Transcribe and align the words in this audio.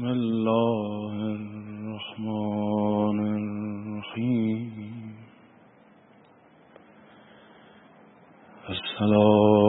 بسم 0.00 0.08
الله 0.08 1.16
الرحمن 1.36 3.18
الرحیم 3.36 4.70
السلام 8.68 9.59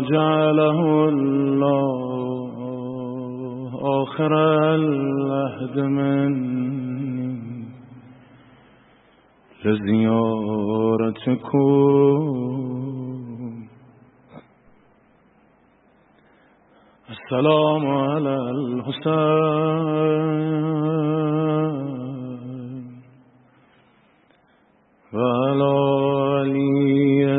فلا 0.00 0.08
جعله 0.08 1.08
الله 1.08 1.90
آخر 4.02 4.32
العهد 4.74 5.78
مني. 5.78 7.40
لزيارتكم. 9.64 10.60
السلام 17.10 17.84
على 17.86 18.36
الحسين 18.50 19.20
وعلى 25.14 25.74
علي 26.40 27.29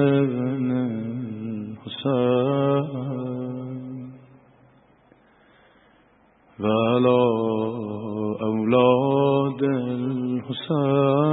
وعلى 6.61 7.19
أولاد 8.43 9.63
الحسين 10.43 11.27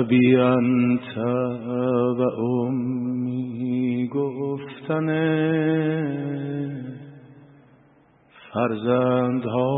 بابی 0.00 0.36
انت 0.36 1.18
و 2.16 2.22
امی 2.40 4.08
گفتن 4.08 5.08
فرزندها. 8.52 9.70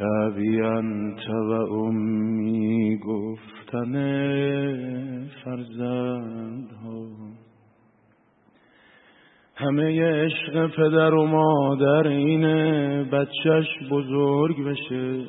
بابی 0.00 0.60
انت 0.60 1.30
و 1.30 1.52
امی 1.52 2.98
گفتن 2.98 3.94
فرزندها. 5.44 6.77
همه 9.60 10.02
عشق 10.02 10.66
پدر 10.66 11.14
و 11.14 11.26
مادر 11.26 12.08
اینه 12.08 13.04
بچهش 13.04 13.66
بزرگ 13.90 14.64
بشه. 14.64 15.24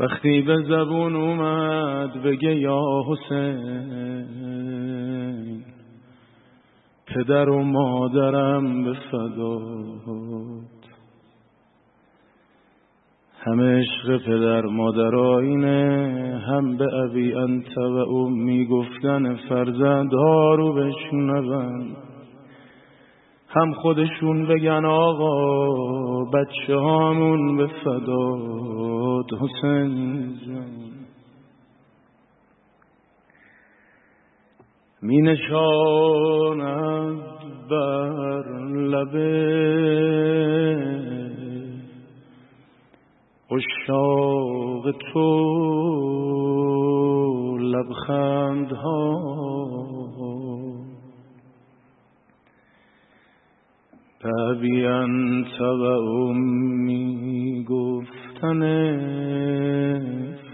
وقتی 0.00 0.42
به 0.42 0.62
زبون 0.62 1.16
اومد 1.16 2.22
بگه 2.22 2.56
یا 2.56 2.82
حسین 3.08 4.02
پدر 7.06 7.48
و 7.48 7.62
مادرم 7.62 8.84
به 8.84 8.92
فدات 8.92 10.71
همه 13.44 13.78
عشق 13.78 14.24
پدر 14.26 14.62
مادر 14.62 15.16
آینه 15.16 16.42
هم 16.46 16.76
به 16.76 16.94
ابی 16.94 17.34
انت 17.34 17.78
و 17.78 18.14
امی 18.14 18.66
گفتن 18.66 19.36
فرزندها 19.48 20.54
رو 20.54 20.72
بشنون. 20.72 21.96
هم 23.48 23.72
خودشون 23.72 24.46
بگن 24.46 24.84
آقا 24.84 26.24
بچه 26.24 26.76
هامون 26.76 27.56
به 27.56 27.66
فداد 27.84 29.26
حسین 29.40 30.34
جان. 30.46 30.66
می 35.02 35.22
نشاند 35.22 37.20
بر 37.70 38.44
لبه 38.72 39.82
اشاق 43.54 44.90
تو 45.12 45.28
لبخندها. 47.60 49.12
انت 54.86 55.60
و 55.60 55.82
امی 55.84 57.64
گفتن 57.68 58.62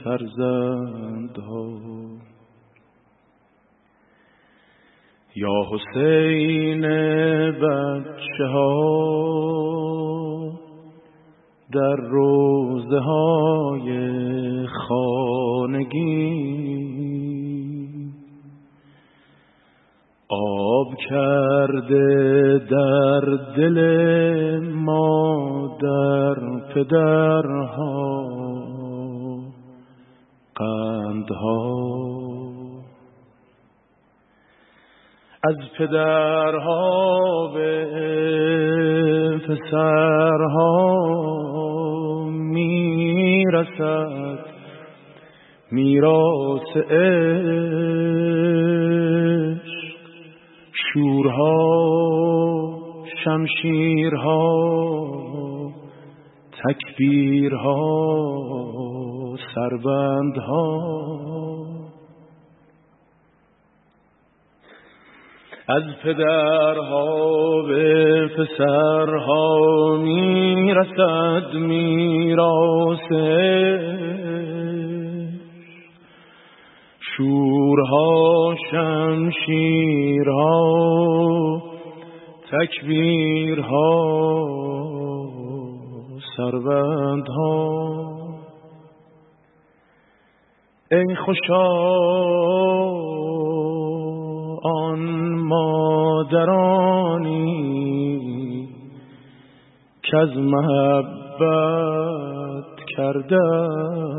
فرزندها. 0.05 1.79
یا 5.37 5.63
حسین 5.71 6.81
بچه 7.51 8.47
ها 8.53 9.09
در 11.73 11.97
روزه 11.97 12.99
های 12.99 14.67
خانگی. 14.89 16.49
آب 20.29 20.95
کرده 21.11 22.59
در 22.71 23.21
دل 23.57 23.79
مادر 24.75 26.35
پدرها. 26.75 28.29
قندها. 30.55 31.89
از 35.45 35.57
پدرها 35.79 37.53
به 37.55 37.87
پسرها. 39.49 41.28
می‌رسد. 43.49 44.45
میراث 45.73 46.77
عشق 46.77 47.19
شورها 50.73 51.59
شمشیرها 53.25 54.43
تکبیرها 56.65 57.77
سربندها. 59.55 61.28
از 65.71 65.83
پدرها 66.05 67.63
به 67.69 68.27
پسرها 68.27 69.97
می‌رسد 70.03 71.55
میراسه. 71.55 73.19
شورها 77.01 78.55
شمشیرها 78.71 80.49
تکبیرها 82.51 84.09
سربندها 86.37 87.89
ای 90.93 91.15
خوشا 91.25 91.69
آن 94.63 95.01
مادرانی 95.35 96.69
که 100.03 100.17
از 100.17 100.37
محبت 100.37 101.99
کردند. 102.97 104.19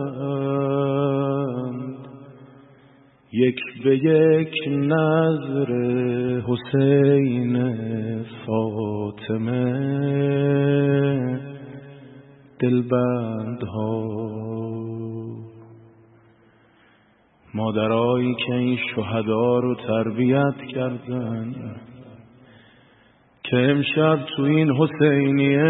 یک 3.33 3.59
به 3.83 3.97
یک 3.97 4.53
نظر 4.67 5.71
حسین 6.47 7.73
فاطمه 8.45 9.89
دلبندها 12.59 14.29
مادرایی 17.53 18.35
که 18.35 18.53
این 18.53 18.77
شهدا 18.95 19.59
رو 19.59 19.75
تربیت 19.75 20.57
کردن 20.73 21.55
که 23.43 23.57
امشب 23.57 24.19
تو 24.35 24.43
این 24.43 24.71
حسینیه 24.71 25.61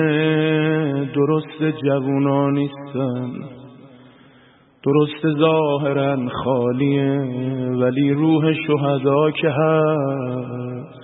درست 1.16 1.82
جوونا 1.84 2.50
نیستن 2.50 3.32
درست 4.84 5.38
ظاهرا 5.40 6.30
خالیه 6.44 7.20
ولی 7.72 8.14
روح 8.14 8.54
شهدا 8.54 9.32
که 9.32 9.50
هست. 9.50 11.00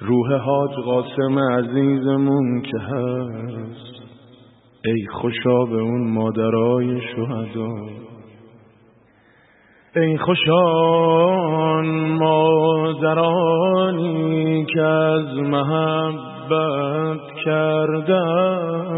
روح 0.00 0.32
حاج 0.32 0.70
قاسم 0.70 1.38
عزیزمون 1.38 2.62
که 2.62 2.78
هست 2.78 4.02
ای 4.84 5.06
خوشا 5.12 5.64
به 5.64 5.80
اون 5.80 6.10
مادرای 6.10 7.00
شهدا. 7.00 8.11
ای 9.96 10.18
خوشان 10.18 11.86
مادرانی 12.20 13.46
که 14.64 14.82
از 14.82 15.36
محبت 15.36 17.20
کردند. 17.44 18.92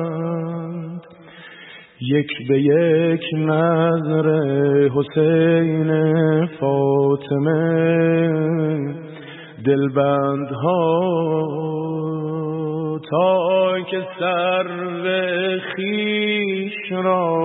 یک 2.01 2.49
به 2.49 2.61
یک 2.61 3.21
نظر 3.35 4.29
حسین 4.89 5.91
فاطمه 6.61 7.65
دلبندها 9.67 11.01
تا 13.11 13.81
که 13.91 14.07
سر 14.19 14.67
خیش 15.77 16.93
را 16.93 17.45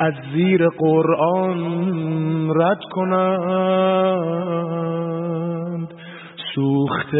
از 0.00 0.14
زیر 0.34 0.68
قرآن 0.68 1.60
رد 2.56 2.80
کنند. 2.92 3.14
سوخت 6.54 7.14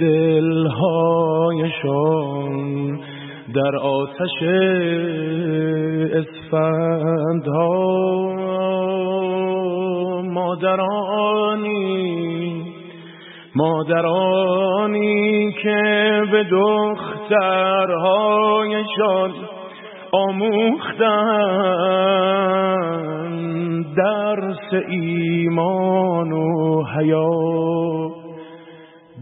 دلهایشان 0.00 0.88
در 3.54 3.76
آتش 3.76 4.42
اسفندها. 6.12 7.88
مادرانی 10.58 11.78
مادرانی 13.54 15.52
که 15.62 16.22
به 16.32 16.44
دخترهایشان 16.50 17.48
آموختن 20.12 21.08
درس 23.96 24.72
ایمان 24.88 26.32
و 26.32 26.82
حیا 26.84 27.30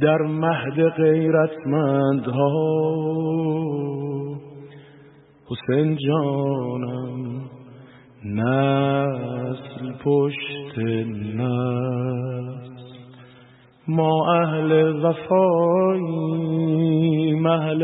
در 0.00 0.18
مهد 0.18 0.88
غیرتمندها. 0.88 2.52
حسین 5.50 5.96
جانم 5.96 7.40
نسل 8.24 9.92
پشت 10.04 10.78
نسل. 11.34 12.66
ما 13.88 14.12
اهل 14.34 14.70
وفایی 15.04 16.46
محل 17.34 17.82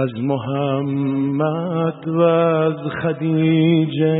از 0.00 0.10
محمد 0.16 2.08
و 2.08 2.20
از 2.20 2.76
خدیجه 3.02 4.10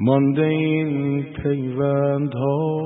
مانده 0.00 0.42
این 0.42 1.22
پیوند 1.32 2.34
ها 2.34 2.80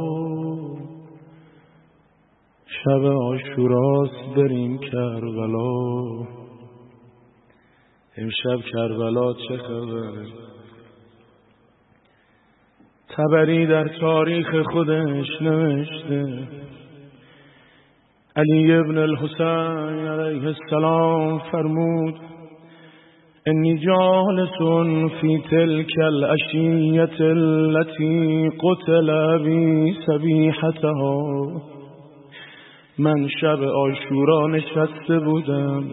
شب 2.66 3.05
آشوراست 3.05 4.34
بریم 4.37 4.78
کربلا. 4.78 6.26
امشب 8.17 8.64
کربلا 8.72 9.32
چه 9.32 9.56
خبره 9.56 10.26
تبری 13.17 13.67
در 13.67 13.88
تاریخ 13.88 14.62
خودش 14.72 15.26
نوشته. 15.40 16.49
علی 18.36 18.72
ابن 18.75 18.98
الحسین 18.98 20.06
علیه 20.12 20.46
السلام 20.46 21.38
فرمود 21.50 22.14
انی 23.46 23.75
جالس 23.78 24.56
فی 25.20 25.36
تلك 25.50 25.92
الاشیت 26.06 27.20
التي 27.20 28.48
قتل 28.62 29.12
بی 29.44 29.94
سبیحتها. 30.06 31.46
من 32.98 33.29
شب 33.41 33.62
آشورا 33.62 34.46
نشسته 34.46 35.19
بودم 35.19 35.84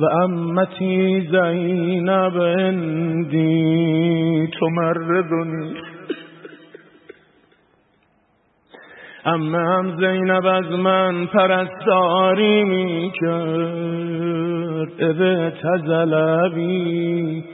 و 0.00 0.04
امتی 0.04 1.20
زینب 1.20 2.36
اندی 2.40 3.52
تمردنی 4.60 5.95
اما 9.26 9.58
هم 9.58 9.96
زینب 9.96 10.46
از 10.46 10.70
من 10.70 11.26
پرستاری 11.26 12.64
می 12.64 13.12
کرد 13.20 14.92
ابه 14.98 15.52
تزلبی 15.62 17.44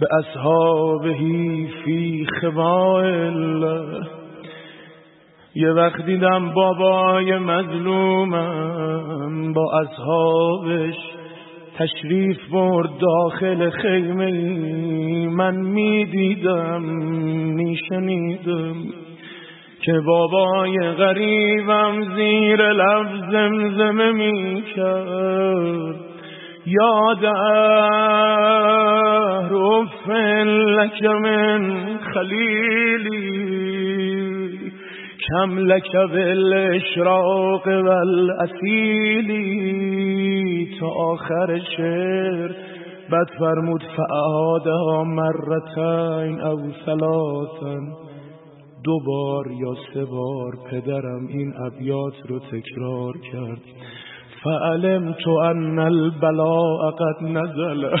به 0.00 0.06
اصحابهی 0.18 1.68
فی 1.84 2.26
الله. 2.42 4.06
یه 5.54 5.70
وقت 5.70 6.06
دیدم 6.06 6.50
بابای 6.54 7.38
مظلومم 7.38 8.72
با 9.52 9.64
اصحابش 9.80 10.96
تشریف 11.78 12.38
برد 12.52 12.90
داخل 12.98 13.70
خیمه 13.70 14.30
من 15.28 15.56
می‌دیدم 15.56 16.82
میشنیدم. 17.54 19.05
که 19.86 20.00
بابای 20.06 20.78
غریبم 20.78 22.14
زیر 22.16 22.72
لب 22.72 23.06
زمزمه 23.32 24.12
می 24.12 24.62
کرد 24.76 25.96
یادر 26.66 27.32
افن 29.54 30.48
لک 30.48 31.02
من 31.02 31.74
خلیلی 32.14 33.26
کم 35.28 35.58
لک 35.58 35.92
بالاشراق 35.92 37.66
والاسیلی 37.66 39.36
تا 40.80 40.86
آخر 40.86 41.60
شعر 41.76 42.50
بد 43.12 43.30
فرمود 43.38 43.82
فعادها 43.96 45.04
مرتین 45.04 46.40
او 46.40 46.72
ثلاثا. 46.86 48.05
دو 48.86 48.98
بار 49.06 49.46
یا 49.50 49.74
سه 49.94 50.04
بار 50.04 50.52
پدرم 50.70 51.26
این 51.26 51.54
ابیات 51.66 52.14
رو 52.28 52.38
تکرار 52.38 53.14
کرد. 53.32 53.62
فعلم 54.44 55.12
تو 55.12 55.30
ان 55.30 55.78
البلاء 55.78 56.90
قد 56.90 57.24
نزل. 57.24 57.96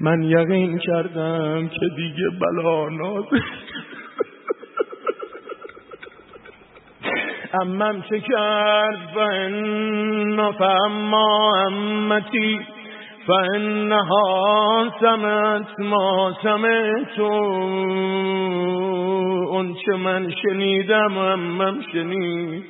من 0.00 0.22
یقین 0.22 0.78
کردم 0.78 1.68
که 1.68 1.86
دیگه 1.96 2.24
بلا 2.40 2.88
ناز 2.88 3.24
امم 7.62 8.02
چه 8.10 8.20
کرد 8.20 9.16
و 9.16 9.18
ان 9.18 10.52
فاما 10.52 11.52
امتی 11.66 12.60
فانها 13.30 14.92
سمت 15.00 15.80
ما 15.80 16.32
سمت 16.42 17.18
اون 19.48 19.74
چه 19.74 19.92
من 19.96 20.30
شنیدم 20.42 21.18
امم 21.18 21.80
شنید. 21.92 22.64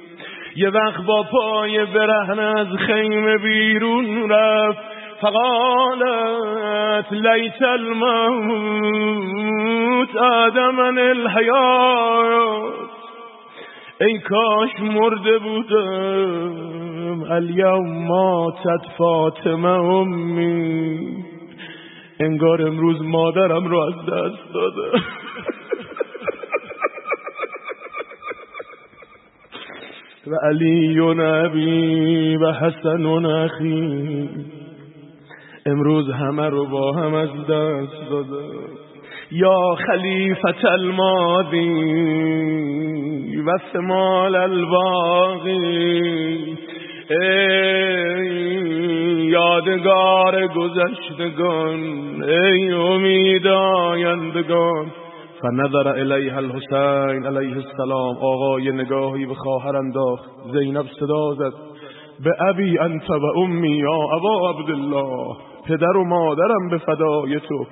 یه 0.56 0.70
وقت 0.70 1.04
با 1.06 1.22
پای 1.22 1.84
برهن 1.84 2.38
از 2.38 2.66
خیمه 2.86 3.38
بیرون 3.38 4.30
رفت. 4.30 4.78
فقالت 5.20 7.12
لیت 7.12 7.62
الموت 7.62 8.56
آدمن 10.16 10.98
الحیات. 10.98 12.74
ای 14.00 14.18
کاش 14.18 14.70
مرده 14.80 15.38
بودم. 15.38 16.89
الیوم 17.22 18.06
ماتت 18.06 18.86
فاطمه 18.98 19.68
امی. 19.68 21.24
انگار 22.20 22.62
امروز 22.62 23.02
مادرم 23.02 23.66
رو 23.66 23.78
از 23.80 23.94
دست 23.94 24.52
داده. 24.54 24.90
و 30.26 30.34
علی 30.46 30.98
و 30.98 31.14
نبی 31.14 32.36
و 32.36 32.52
حسن 32.52 33.04
و 33.04 33.20
نخی. 33.20 34.28
امروز 35.66 36.10
همه 36.10 36.48
رو 36.48 36.66
با 36.66 36.92
هم 36.92 37.14
از 37.14 37.30
دست 37.30 38.10
داده. 38.10 38.44
یا 39.32 39.76
خلیفت 39.86 40.64
الماضی 40.64 41.60
و 43.46 43.50
سمال 43.72 44.36
الباقی. 44.36 45.90
ای 47.10 48.26
یادگار 49.30 50.46
گذشتگان 50.46 51.80
ای 52.22 52.72
امید 52.72 53.46
آیندگان. 53.46 54.92
فنظر 55.42 55.88
الیه 55.88 56.36
الحسین 56.36 57.26
علیه 57.26 57.56
السلام 57.56 58.16
آقای 58.22 58.72
نگاهی 58.72 59.26
به 59.26 59.34
خواهر 59.34 59.76
انداخت. 59.76 60.30
زینب 60.52 60.86
صدا 61.00 61.34
زد. 61.34 61.52
به 62.24 62.30
ابی 62.48 62.78
انت 62.78 63.10
و 63.10 63.38
امی 63.38 63.76
یا 63.78 63.98
ابا 64.16 64.50
عبدالله 64.50 65.36
پدر 65.68 65.96
و 65.96 66.04
مادرم 66.04 66.68
به 66.70 66.78
فدای 66.78 67.40
تو. 67.40 67.66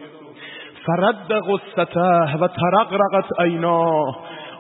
فرد 0.87 1.33
قصته 1.33 2.37
و 2.41 2.49
ترقرقت 2.49 3.41
عینا. 3.41 4.05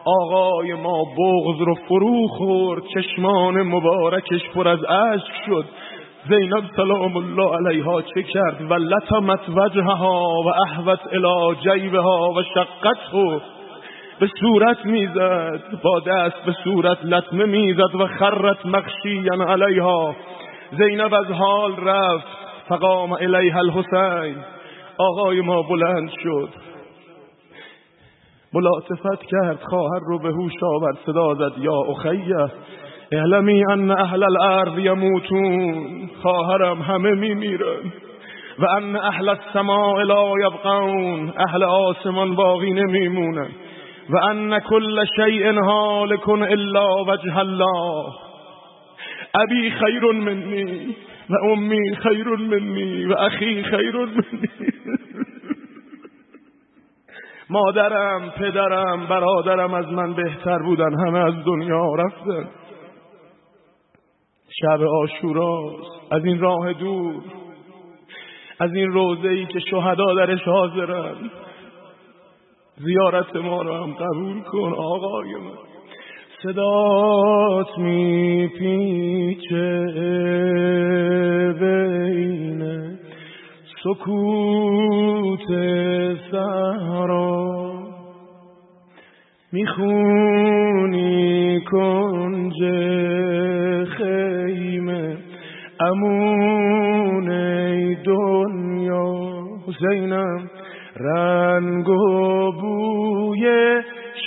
آقای 0.09 0.75
ما 0.75 1.05
بغض 1.05 1.61
رو 1.61 1.75
فرو 1.75 2.29
خورد 2.29 2.83
چشمان 2.95 3.63
مبارکش 3.63 4.51
پر 4.55 4.69
از 4.69 4.85
اشک 4.85 5.33
شد. 5.47 5.65
زینب 6.29 6.65
سلام 6.77 7.17
الله 7.17 7.57
علیها 7.57 8.03
چه 8.03 8.23
کرد؟ 8.23 8.71
و 8.71 8.75
لطمت 8.75 9.41
وجهها 9.49 10.43
و 10.45 10.49
احوت 10.49 11.01
الى 11.13 11.55
جیبها 11.63 12.33
و 12.37 12.43
شقته 12.43 13.41
به 14.21 14.29
صورت 14.41 14.85
می‌زد 14.85 15.61
با 15.83 16.01
دست 16.01 16.45
به 16.47 16.53
صورت 16.65 17.05
لطمه 17.05 17.45
می‌زد 17.45 17.95
و 17.95 18.07
خرت 18.07 18.67
مخشیا 18.67 19.45
علیها. 19.49 20.15
زینب 20.79 21.15
از 21.15 21.27
حال 21.27 21.73
رفت 21.77 22.27
فقام 22.69 23.13
الیها 23.13 23.59
الحسین. 23.59 24.37
آقای 24.99 25.41
ما 25.41 25.63
بلند 25.63 26.11
شد. 26.23 26.68
ملاطفت 28.55 29.23
کرد 29.31 29.59
خواهر 29.71 30.01
رو 30.07 30.19
به 30.19 30.29
هوش 30.29 30.53
آورد 30.63 30.99
صدا 31.07 31.35
زد 31.35 31.59
یا 31.59 31.73
اخیه 31.73 32.47
اعلمی 33.13 33.63
ان 33.71 33.91
اهل 33.91 34.23
الارض 34.23 34.79
یموتون 34.79 36.11
خواهرم 36.23 36.83
همه 36.83 37.11
میمیرن. 37.11 37.93
و 38.59 38.67
ان 38.77 38.97
اهل 38.97 39.29
السماء 39.29 40.03
لا 40.03 40.33
یبقون 40.47 41.33
اهل 41.49 41.63
آسمان 41.63 42.35
باقی 42.35 42.73
نمیمونن. 42.73 43.49
و 44.11 44.17
ان 44.31 44.61
کل 44.61 45.05
شیء 45.17 45.53
هالک 45.53 46.29
الا 46.29 47.05
وجه 47.05 47.39
الله. 47.39 48.05
ابی 49.35 49.71
خیر 49.71 50.13
منی 50.13 50.97
و 51.31 51.35
امی 51.45 51.97
خیر 51.97 52.29
منی 52.29 53.07
و 53.07 53.13
اخی 53.13 53.63
خیر 53.63 53.97
منی. 53.97 54.49
مادرم 57.51 58.31
پدرم 58.31 59.07
برادرم 59.07 59.75
از 59.75 59.87
من 59.87 60.15
بهتر 60.15 60.59
بودن 60.59 61.07
همه 61.07 61.19
از 61.19 61.35
دنیا 61.45 61.95
رفتن. 61.95 62.49
شب 64.61 64.83
آشوراست 64.83 66.13
از 66.13 66.25
این 66.25 66.41
راه 66.41 66.73
دور 66.73 67.23
از 68.61 68.75
این 68.75 68.93
روزه 68.93 69.29
ای 69.29 69.47
که 69.47 69.59
شهدا 69.71 70.15
درش 70.15 70.43
حاضرن 70.43 71.31
زیارت 72.77 73.37
ما 73.37 73.63
رو 73.63 73.75
هم 73.75 73.93
قبول 73.95 74.43
کن 74.43 74.73
آقای 74.73 75.35
من 75.35 75.69
صدات 76.43 77.79
میپیچه 77.79 79.49
بین 81.61 82.98
سکوت 83.89 85.49
سهرا 86.31 87.73
می‌خونی 89.53 91.25
کنج 91.71 92.59
خیمه. 93.97 95.17
امون 95.81 97.29
دنیا 98.05 99.15
حسینم 99.69 100.51
رنگ 100.97 101.89
و 101.89 102.53
بوی 102.53 103.45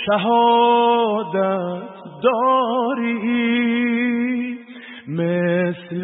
شهادت 0.06 1.82
داری. 2.22 3.52
مثل 5.08 6.02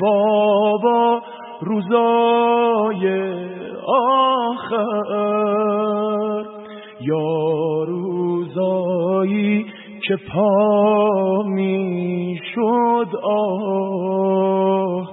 بابا 0.00 1.22
روزای 1.64 3.32
آخر. 3.86 5.02
یا 7.00 7.84
روزایی 7.84 9.66
که 10.08 10.16
پا 10.32 11.42
می 11.42 12.40
شد 12.54 13.08
آه 13.22 15.10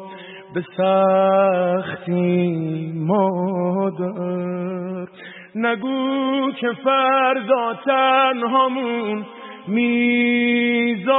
به 0.53 0.63
سختی 0.77 2.91
مادر. 2.95 5.07
نگو 5.55 6.51
که 6.51 6.71
فردا 6.83 7.73
تنهامون 7.85 9.25
می‌ذاری 9.67 11.09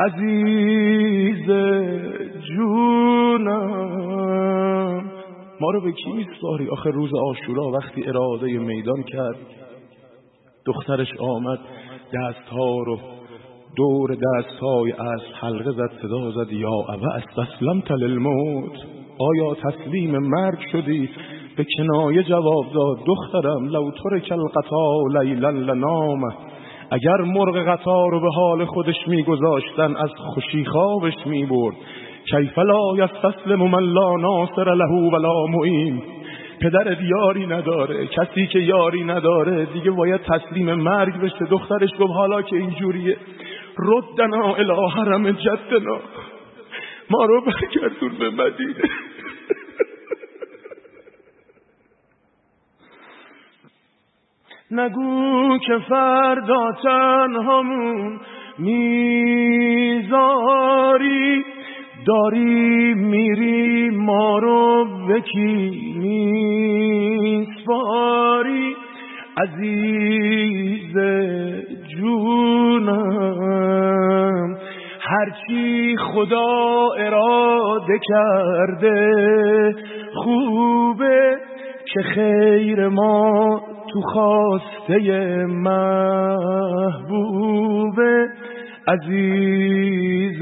عزیز 0.00 1.46
جونم. 2.56 3.86
ما 5.60 5.70
رو 5.70 5.80
به 5.80 5.92
کی 5.92 6.26
آخه 6.70 6.90
روز 6.90 7.10
آشورا 7.14 7.70
وقتی 7.70 8.04
اراده 8.06 8.58
میدان 8.58 9.02
کرد 9.02 9.36
دخترش 10.66 11.08
آمد 11.18 11.58
دستها 12.14 12.82
رو 12.86 12.98
دور 13.76 14.14
دستهای 14.14 14.92
از 14.92 15.20
حلقه 15.40 15.72
زد 15.72 15.90
صدا 16.02 16.30
زد 16.30 16.52
یا 16.52 16.68
ابا 16.68 17.06
استسلمت 17.14 17.90
للموت 17.90 18.72
آیا 19.18 19.54
تسلیم 19.54 20.18
مرگ 20.18 20.58
شدی؟ 20.72 21.10
به 21.56 21.66
کنایه 21.76 22.22
جواب 22.22 22.72
داد 22.74 22.96
دخترم 23.06 23.68
لو 23.68 23.90
ترک 23.90 24.32
القطا 24.32 25.02
لیلا 25.20 25.50
لنام 25.50 26.20
اگر 26.90 27.16
مرغ 27.16 27.68
قطار 27.68 28.10
رو 28.10 28.20
به 28.20 28.30
حال 28.30 28.64
خودش 28.64 29.08
میگذاشتن 29.08 29.96
از 29.96 30.10
خوشی 30.16 30.64
خوابش 30.64 31.26
می‌برد. 31.26 31.74
کیف 32.30 32.58
لا 32.58 33.04
یستسلم 33.04 33.62
من 33.70 33.82
لا 33.82 34.16
ناصر 34.16 34.74
له 34.74 35.10
ولا 35.12 35.46
معین. 35.46 36.02
پدر 36.60 37.02
یاری 37.02 37.46
نداره 37.46 38.06
کسی 38.06 38.46
که 38.46 38.58
یاری 38.58 39.04
نداره 39.04 39.64
دیگه 39.64 39.90
باید 39.90 40.20
تسلیم 40.20 40.74
مرگ 40.74 41.20
بشه. 41.20 41.44
دخترش 41.50 41.90
گفت 42.00 42.12
حالا 42.12 42.42
که 42.42 42.56
اینجوریه. 42.56 43.16
ردنا 43.78 44.54
الی 44.54 44.90
حرم 44.94 45.30
جدنا. 45.30 45.98
ما 47.10 47.24
رو 47.24 47.40
برگردون 47.40 48.10
به 48.18 48.30
مدینه. 48.30 48.90
نگو 54.70 55.58
که 55.58 55.78
فردا 55.88 56.72
تنهامون 56.82 58.20
می‌ذاری. 58.58 59.96
داری 62.06 62.94
میری 62.94 63.90
ما 63.90 64.38
رو 64.38 64.84
بکی 65.08 65.94
میسپاری؟ 67.56 68.76
عزیز 69.36 70.96
جونم 71.98 73.36
هرچی 75.00 75.96
خدا 75.96 76.88
اراده 76.98 78.00
کرده 78.08 79.74
خوبه 80.14 81.36
که 81.94 82.02
خیر 82.02 82.88
ما 82.88 83.60
تو 83.92 84.00
خواسته 84.00 85.46
محبوبه 85.46 87.26
عزیز 88.88 90.40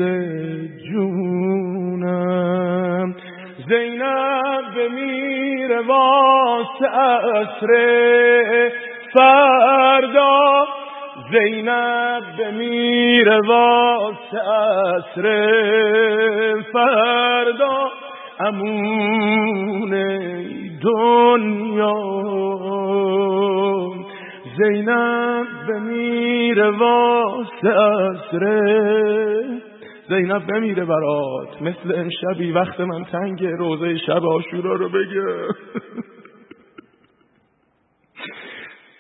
جونم. 0.93 2.35
زینب 3.69 4.65
بمیره 4.77 5.81
واسه 5.89 6.89
اسره 7.35 8.73
فردا. 9.15 10.67
زینب 11.33 12.25
بمیره 12.39 13.41
واسه 13.49 14.41
اسره 14.41 15.43
فردا. 16.73 17.91
امونه 18.47 20.09
دنیا. 20.83 22.54
زینب 24.59 25.47
بمیره 25.69 26.71
واسه 26.71 27.69
اسره 27.69 28.61
زینب 30.09 30.47
بمیره 30.47 30.85
برات 30.85 31.63
مثل 31.63 31.95
امشبی 31.95 32.53
وقت 32.53 32.81
من 32.81 33.05
تنگ 33.05 33.45
روزه 33.45 33.97
شب 33.97 34.25
آشورا 34.25 34.75
رو 34.75 34.89
بگه. 34.89 35.49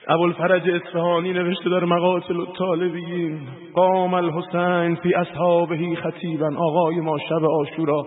ابوالفرج 0.09 0.71
اصفهانی 0.71 1.33
نوشته 1.33 1.71
در 1.71 1.85
مقاتل 1.85 2.41
الطالبین 2.41 3.49
قام 3.75 4.15
الحسین 4.15 4.95
فی 4.95 5.15
اصحابه 5.15 5.97
خطیبا 6.03 6.51
آقای 6.57 7.01
ما 7.01 7.19
شب 7.19 7.45
آشورا. 7.45 8.07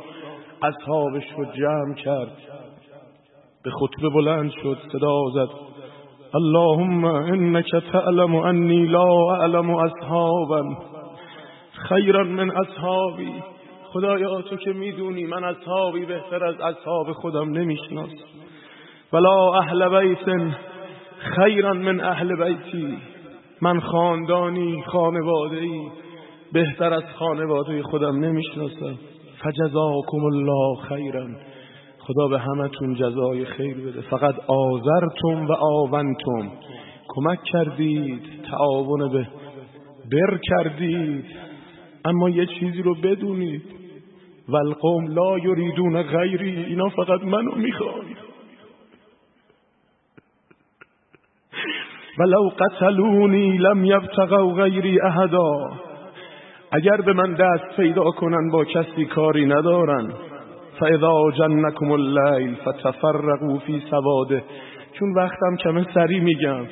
اصحابش 0.64 1.24
رو 1.38 1.46
جمع 1.46 1.96
کرد 1.96 2.38
به 3.64 3.72
خطبه 3.72 4.10
بلند 4.10 4.52
شد 4.52 4.78
صدا 4.92 5.20
زد. 5.34 5.67
اللهم 6.38 7.06
انك 7.06 7.70
تعلم 7.92 8.36
انی 8.36 8.86
لا 8.86 9.06
اعلم 9.36 9.70
اصحابا 9.70 10.64
خیرا 11.90 12.24
من 12.24 12.52
اصحابی 12.52 13.32
خدایا 13.94 14.42
تو 14.42 14.56
که 14.56 14.74
می‌دونی 14.74 15.26
من 15.26 15.44
اصحابی 15.44 16.06
بهتر 16.06 16.44
از 16.46 16.56
اصحاب 16.62 17.12
خودم 17.12 17.52
نمیشناس 17.52 18.10
ولا 19.14 19.54
اهل 19.54 19.90
بیت 19.90 20.54
خیرا 21.18 21.74
من 21.74 22.02
اهل 22.02 22.36
بیتی 22.44 22.98
من 23.62 23.80
خاندانی 23.80 24.84
خانواده 24.88 25.58
ای 25.58 25.82
بهتر 26.54 26.94
از 26.94 27.04
خانواده 27.20 27.84
خودم 27.84 28.20
نمی‌شناسم 28.20 28.98
فجزاکم 29.44 30.26
الله 30.26 30.82
خیرا 30.90 31.28
خدا 32.08 32.28
به 32.28 32.40
همتون 32.40 32.94
جزای 32.94 33.46
خیر 33.46 33.78
بده. 33.78 34.02
فقط 34.02 34.36
آذرتم 34.48 35.48
و 35.48 35.52
آونتم. 35.52 36.52
کمک 37.08 37.40
کردید 37.44 38.22
تعاون 38.52 39.12
به 39.12 39.28
بر 40.12 40.40
کردید. 40.44 41.26
اما 42.06 42.30
یه 42.30 42.46
چیزی 42.46 42.82
رو 42.82 42.96
بدونید. 42.96 43.64
والقوم 44.50 45.08
لا 45.08 45.38
یریدون 45.38 46.04
غیری. 46.04 46.64
اینا 46.64 46.90
فقط 46.90 47.24
منو 47.24 47.56
می‌خوان. 47.56 48.06
ولو 52.20 52.50
قتلونی 52.50 53.58
لم 53.58 53.86
یبتغوا 53.86 54.54
غیری 54.54 55.02
احدا. 55.02 55.72
اگر 56.72 57.02
به 57.02 57.14
من 57.14 57.34
دست 57.34 57.76
پیدا 57.76 58.12
کنن 58.12 58.52
با 58.52 58.66
کسی 58.66 59.06
کاری 59.06 59.46
ندارن. 59.46 60.14
فاذا 60.80 61.32
جنکم 61.38 61.92
اللیل 61.92 62.56
فتفرقوا 62.56 63.58
فی 63.66 63.84
سواده. 63.90 64.44
چون 65.00 65.14
وقتم 65.16 65.56
کمه 65.64 65.86
سری 65.94 66.20
میگم. 66.20 66.66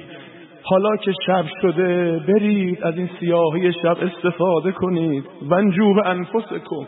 حالا 0.64 0.98
که 0.98 1.12
شب 1.26 1.46
شده 1.62 2.20
برید 2.28 2.84
از 2.84 2.98
این 2.98 3.10
سیاهی 3.20 3.74
شب 3.74 3.98
استفاده 4.02 4.72
کنید. 4.72 5.26
ونجو 5.50 5.94
به 5.94 6.08
انفسکم 6.08 6.88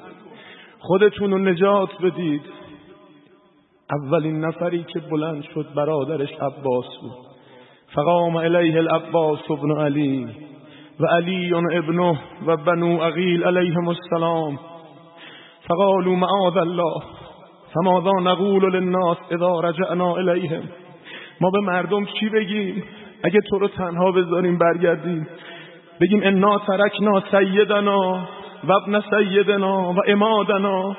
خودتون 0.79 1.31
رو 1.31 1.37
نجات 1.37 1.89
بدید. 2.03 2.41
اولین 3.91 4.45
نفری 4.45 4.83
که 4.83 4.99
بلند 4.99 5.43
شد 5.53 5.65
برادرش 5.75 6.33
عباس 6.33 6.85
بود. 7.01 7.27
فقام 7.95 8.35
الیه 8.35 8.77
العباس 8.77 9.51
ابن 9.51 9.81
علی 9.81 10.27
و 10.99 11.05
علی 11.05 11.53
ابنه 11.53 12.19
و 12.47 12.57
بنو 12.57 12.97
عقیل 12.97 13.43
علیهم 13.43 13.87
السلام. 13.87 14.59
فقالوا 15.67 16.15
معاذ 16.15 16.57
الله. 16.57 17.01
فماذا 17.73 18.11
نقول 18.23 18.73
للناس 18.73 19.17
اذا 19.31 19.59
رجعنا 19.59 20.15
الیهم. 20.15 20.63
ما 21.41 21.49
به 21.49 21.59
مردم 21.59 22.05
چی 22.05 22.29
بگیم؟ 22.29 22.83
اگه 23.23 23.39
تو 23.49 23.59
رو 23.59 23.67
تنها 23.67 24.11
بذاریم 24.11 24.57
برگردیم. 24.57 25.27
بگیم 26.01 26.21
انا 26.23 26.59
ترکنا 26.59 27.23
سیدنا 27.31 28.27
و 28.63 28.71
ابن 28.73 29.01
سیدنا 29.09 29.93
و 29.93 29.95
امادنا. 30.07 30.95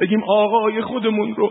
بگیم 0.00 0.24
آقای 0.28 0.82
خودمون 0.82 1.34
رو. 1.34 1.50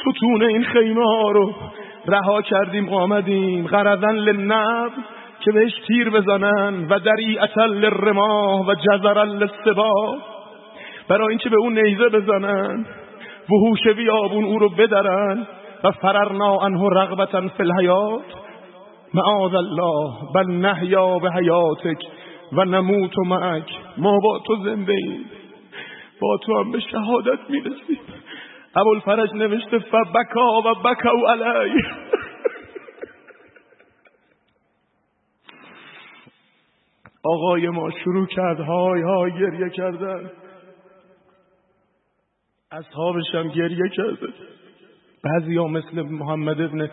ستون 0.00 0.42
این 0.42 0.64
خیمه 0.64 1.04
ها 1.04 1.30
رو 1.30 1.52
رها 2.06 2.42
کردیم 2.42 2.88
آمدیم. 2.88 3.66
غرضن 3.66 4.14
للنب 4.14 4.92
که 5.46 5.52
بهش 5.52 5.72
تیر 5.86 6.10
بزنن 6.10 6.86
و 6.90 6.98
دریعتا 6.98 7.64
للرماه 7.64 8.66
و 8.66 8.74
جزرا 8.74 9.24
للسبا 9.24 10.18
برای 11.08 11.28
اینکه 11.28 11.48
به 11.48 11.56
اون 11.56 11.78
نیزه 11.78 12.08
بزنن 12.08 12.86
وحوش 13.50 13.96
بیابون 13.96 14.44
او 14.44 14.58
رو 14.58 14.68
بدرن 14.68 15.46
و 15.84 15.90
فررنا 15.90 16.58
عنه 16.62 16.88
رغبتا 16.92 17.40
فی 17.40 17.62
الحیات. 17.62 18.24
معاذ 19.14 19.54
الله 19.54 20.12
بل 20.34 20.52
نحیا 20.52 21.18
به 21.18 21.32
حیاتک 21.32 21.98
و 22.52 22.64
نموت 22.64 23.18
و 23.18 23.24
معک. 23.24 23.70
ما 23.98 24.18
با 24.22 24.38
تو 24.46 24.56
زنده 24.56 24.92
ایم. 24.92 25.24
با 26.20 26.38
تو 26.46 26.58
هم 26.58 26.72
به 26.72 26.80
شهادت 26.80 27.38
می‌رسیم. 27.48 28.00
ابوالفرج 28.76 29.34
نوشته 29.34 29.78
فبکا 29.78 30.60
و 30.60 30.74
بکاو 30.74 31.26
علی. 31.26 31.82
آقای 37.26 37.68
ما 37.68 37.90
شروع 37.90 38.26
کرد. 38.26 38.60
های 38.60 39.02
های 39.02 39.32
گریه 39.32 39.70
کردن. 39.70 40.30
اصحابش 42.72 43.34
هم 43.34 43.48
گریه 43.48 43.88
کرده. 43.96 44.28
بعضی 45.24 45.56
ها 45.56 45.66
مثل 45.66 46.02
محمد 46.02 46.60
ابن 46.60 46.90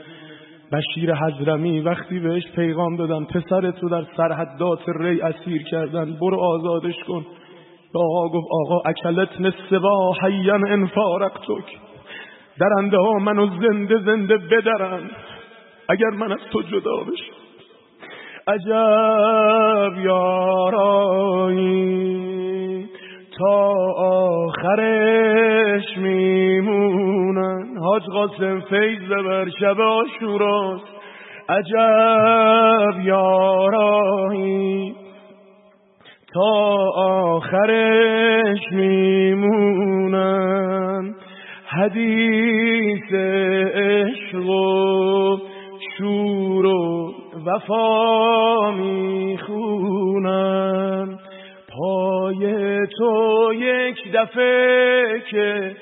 بشیر 0.72 1.16
حضرمی 1.16 1.80
وقتی 1.80 2.20
بهش 2.20 2.52
پیغام 2.56 2.96
دادن 2.96 3.26
پسرتو 3.26 3.90
در 3.90 4.06
سرحدات 4.18 4.80
ری 4.88 5.22
اسیر 5.22 5.64
کردن. 5.64 6.14
برو 6.22 6.40
آزادش 6.40 7.04
کن. 7.08 7.26
آقا 7.96 8.30
گفت 8.30 8.48
آقا 8.52 8.90
اکلت 8.90 9.42
نسبا 9.42 10.14
حیان 10.22 10.72
انفارقتک 10.72 11.78
درنده 12.60 12.98
ها 12.98 13.14
منو 13.14 13.48
زنده 13.48 13.98
زنده 14.06 14.38
بدرن. 14.38 15.10
اگر 15.90 16.10
من 16.10 16.32
از 16.32 16.40
تو 16.52 16.62
جدا 16.62 17.04
بشم. 17.04 17.43
عجب 18.48 20.06
یارایی 20.06 21.64
تا 23.38 23.74
آخرش 23.98 25.98
میمونن. 25.98 27.78
حاج 27.78 28.04
قاسم 28.14 28.60
فیض 28.60 29.10
بر 29.10 29.50
شب 29.60 29.80
آشوراست 29.80 30.86
عجب 31.50 33.00
یارایی 33.06 34.96
تا 36.34 36.76
آخرش 36.96 38.72
میمونن. 38.72 40.34
حدیث 41.68 43.14
عشق 43.74 44.50
و 44.50 45.38
شور 45.98 46.43
وفا 47.46 48.72
می‌خونن 48.72 49.94
پای 51.70 52.78
تو 52.98 53.54
یک 53.54 54.12
دفعه 54.14 55.22
که 55.32 55.76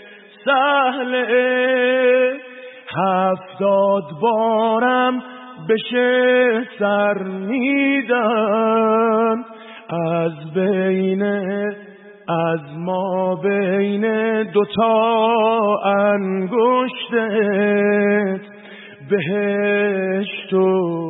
سهله. 0.45 1.81
هفتاد 2.95 4.03
بارم 4.21 5.23
بشه 5.69 6.61
سر 6.79 7.23
میدن 7.23 8.21
از 9.89 10.53
بین 10.53 11.23
از 12.27 12.59
ما 12.77 13.35
بین 13.35 14.43
دوتا 14.43 15.75
انگشتت 15.85 17.21
بهشت 19.09 20.53
و 20.53 21.00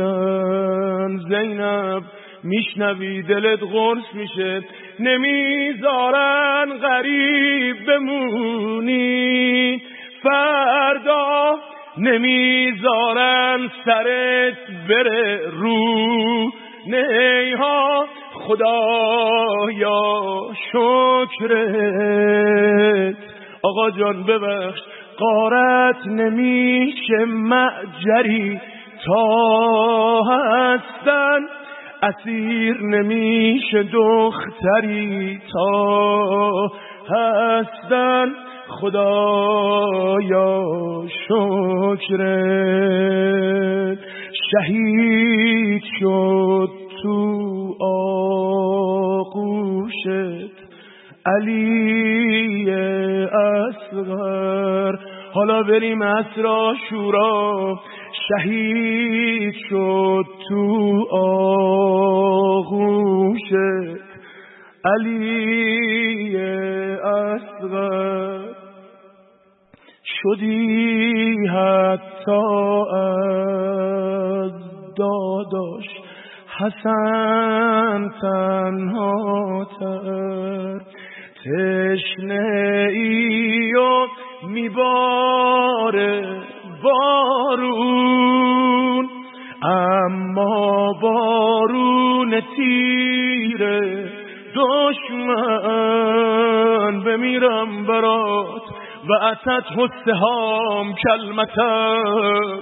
دیدن 0.00 1.16
زینب 1.16 2.02
میشنوی 2.44 3.22
دلت 3.22 3.60
غرص 3.62 4.14
میشه. 4.14 4.62
نمی‌ذارن 5.00 6.78
غریب 6.82 7.76
بمونی. 7.86 9.82
فردا 10.22 11.58
نمی‌ذارن 11.98 13.70
سرت 13.84 14.56
بره 14.88 15.40
رو. 15.50 16.50
نیها 16.86 18.06
خدایا 18.34 20.12
شکرت. 20.72 21.90
آقا 23.62 23.90
جان 23.90 24.22
ببخش. 24.22 24.80
قارت 25.18 26.06
نمیشه 26.06 27.24
معجری 27.24 28.60
تا 29.06 30.22
هستن. 30.30 31.40
اسیر 32.02 32.82
نمیشه 32.82 33.82
دختری 33.82 35.38
تا 35.52 36.70
هستن. 37.10 38.32
خدایا 38.68 40.62
شکر. 41.28 42.20
شهید 44.50 45.82
شد 46.00 46.68
تو 47.02 47.74
آغوشت. 47.80 49.40
علی 51.26 52.70
اصغر. 53.32 54.96
حالا 55.32 55.62
بریم 55.62 56.02
اسرا 56.02 56.74
شورا 56.90 57.78
شهید 58.30 59.54
شد 59.68 60.24
تو 60.48 61.04
آغوشت 61.12 62.40
علی 64.84 66.36
اصغر. 67.04 68.40
شدی 70.04 71.46
حتی 71.46 72.30
از 72.96 74.52
داداش. 74.96 75.86
حسن 76.58 78.10
تنها 78.22 79.66
تر. 79.80 80.80
تشنه 81.44 82.86
ای 82.92 83.74
و 83.74 84.06
میباره. 84.48 86.49
بارون 86.82 88.70
اما 89.62 90.92
بارون 91.02 92.40
تیره 92.56 94.10
دشمن 94.56 95.40
بمیرم 97.04 97.86
برات 97.86 98.62
و 99.08 99.12
اتت 99.12 99.66
حسهام 99.76 100.94
کلمتر. 100.94 102.58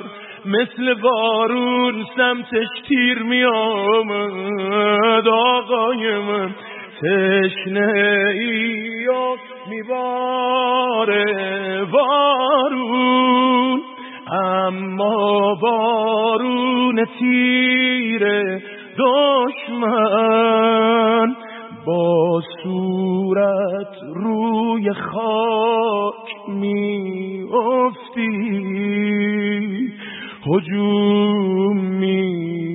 مثل 0.47 0.95
بارون 0.95 2.05
سمتش 2.17 2.69
تیر 2.89 3.23
میامد. 3.23 4.49
آقای 5.29 6.19
من 6.19 6.51
تشنه 7.03 7.93
ای 8.35 8.89
میباره 9.71 11.25
بارون 11.93 13.83
اما 14.33 15.55
بارون 15.55 17.05
تیره 17.19 18.63
دشمن 18.99 20.17
با 21.87 22.41
صورت 22.63 23.95
روی 24.15 24.93
خاک 24.93 26.49
می 26.49 27.45
افتی 27.53 28.69
هجوم 30.47 31.77
میارم 31.77 32.69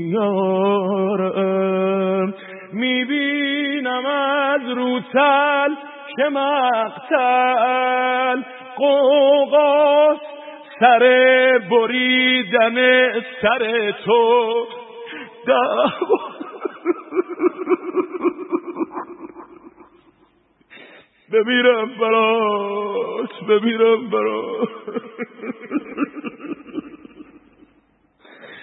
می‌بینم 2.73 4.05
از 4.05 4.61
رو 4.75 4.99
تل 5.13 5.73
که 6.15 6.29
مقتل. 6.29 8.41
قوقاس 8.77 10.17
سر 10.79 11.32
بریدن 11.83 12.75
سر 13.41 13.91
تو. 14.05 14.67
بمیرم 21.33 21.91
برات 21.99 23.29
بمیرم 23.49 24.09
برات 24.09 24.69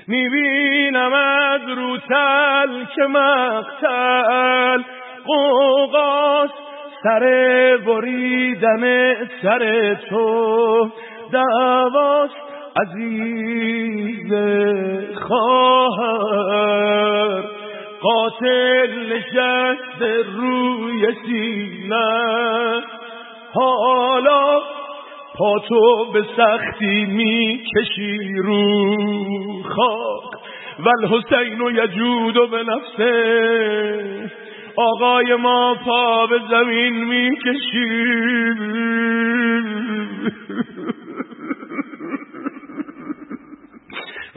می‌بینم 0.09 1.13
از 1.13 1.61
روتل 1.69 2.85
که 2.97 3.03
مقتل 3.03 4.83
قوقاس 5.27 6.51
سر 7.03 7.25
بریدن 7.87 9.15
سر 9.43 9.95
تو. 10.11 10.91
دواست 11.33 12.40
عزیز 12.81 14.33
خواهر 15.15 16.61
قاتل 18.03 18.93
نشست 19.13 20.03
روی 20.37 21.03
سینه. 21.27 22.81
حالا 23.53 24.61
پا 25.39 25.59
تو 25.69 26.13
به 26.13 26.25
سختی 26.37 27.05
می‌کشی 27.05 28.19
رو 28.35 28.63
خاک. 29.63 30.31
ول 30.79 31.07
حسین 31.09 31.61
و 31.61 31.71
یجود 31.71 32.37
و 32.37 32.47
به 32.47 32.63
نفسه. 32.63 34.31
آقای 34.77 35.35
ما 35.35 35.75
پا 35.85 36.27
به 36.27 36.39
زمین 36.51 37.05
می‌کشی. 37.05 38.21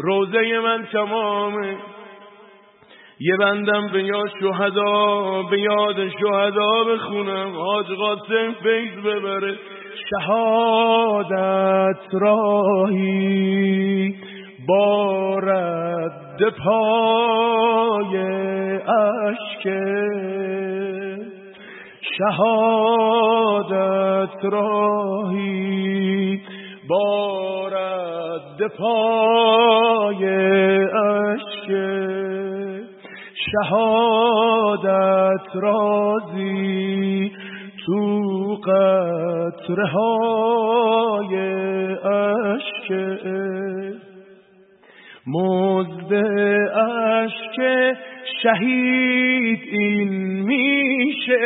روزه 0.03 0.59
من 0.63 0.85
تمامه. 0.91 1.77
یه 3.19 3.37
بندم 3.39 3.87
به 3.93 4.03
یاد 4.03 4.29
شهدا 4.39 5.43
به 5.51 5.59
یاد 5.59 6.09
شهدا 6.09 6.83
بخونم. 6.83 7.51
حاج 7.55 7.85
قاسم 7.85 8.55
فیض 8.63 9.05
ببره. 9.05 9.55
شهادت 10.09 11.99
راهی 12.13 12.95
با 14.67 15.39
رد 15.39 16.49
پای 16.65 18.17
اشک. 18.87 19.67
شهادت 22.17 23.63
راهی 24.43 26.41
با 26.89 27.67
رد 27.67 28.67
پای 28.77 30.25
اشک. 30.85 31.69
شهادت 33.51 34.85
رازی 35.55 37.31
تو 37.85 38.55
قطرهای 38.67 39.93
اشک. 42.05 42.91
مزد 45.27 46.13
اشک 46.75 47.57
شهید 48.43 49.59
این 49.71 50.09
میشه. 50.43 51.39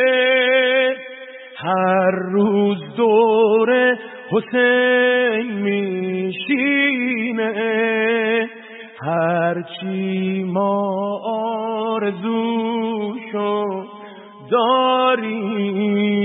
هر 1.56 2.10
روز 2.10 2.78
دور 2.96 3.98
حسین 4.30 5.52
میشینه. 5.52 6.48
هرچی 9.02 10.42
ما 10.44 11.20
آرزوشو 11.94 13.64
داریم 14.50 16.18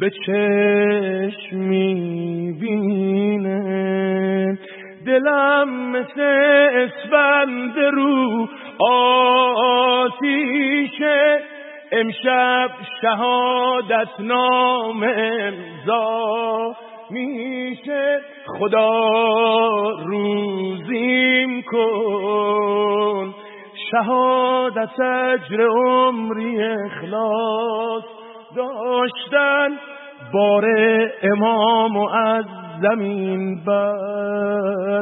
به 0.00 0.10
چشم 0.10 1.56
می‌بینه. 1.56 3.06
دلم 5.06 5.90
مثل 5.90 6.20
اسفند 6.20 7.78
رو 7.78 8.48
آتیشه. 10.00 11.40
امشب 11.92 12.70
شهادت 13.02 14.08
نام 14.20 15.02
امضا. 15.02 16.74
میشه 17.10 18.20
خدا 18.58 19.10
روزیم 20.06 21.62
کن. 21.62 23.34
شهادت 23.90 25.00
اجر 25.00 25.66
عمری 25.68 26.62
اخلاص 26.62 28.04
داشتن 28.56 29.78
بار 30.32 30.64
امام 31.22 31.96
و 31.96 32.08
از 32.08 32.44
زمین 32.82 33.64
برداشتن. 33.64 34.96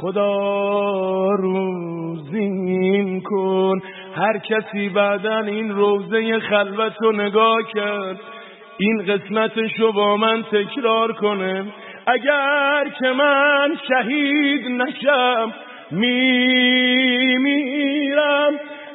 خدا 0.00 1.30
روزین 1.30 3.20
کن. 3.20 3.80
هر 4.16 4.38
کسی 4.38 4.88
بعدا 4.88 5.38
این 5.38 5.70
روزه 5.70 6.40
خلوت 6.40 6.92
رو 7.00 7.12
نگاه 7.12 7.58
کرد 7.74 8.20
این 8.78 9.02
قسمتشو 9.02 9.92
با 9.92 10.16
من 10.16 10.42
تکرار 10.42 11.12
کنه. 11.12 11.64
اگر 12.06 12.88
که 12.98 13.08
من 13.08 13.76
شهید 13.88 14.66
نشم 14.66 15.54
میمیرم 15.90 16.46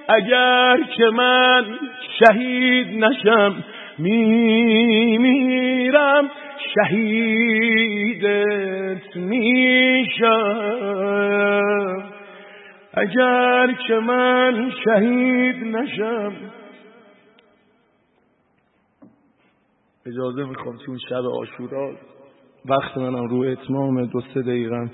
اگر 0.07 0.77
که 0.97 1.05
من 1.05 1.65
شهید 2.19 3.03
نشم 3.05 3.63
میمیرم 3.97 5.11
شهیدت 6.75 8.25
میشم. 9.15 10.91
اگر 12.93 13.75
که 13.87 13.93
من 13.93 14.71
شهید 14.85 15.63
نشم. 15.75 16.33
اجازه 20.05 20.43
می‌خوام 20.43 20.77
چون 20.85 20.97
شب 21.09 21.25
آشورا 21.25 21.95
وقت 22.65 22.97
منم 22.97 23.27
رو 23.27 23.37
اتمام 23.37 24.05
دو 24.05 24.21
سه 24.33 24.41
دقیقه 24.41 24.89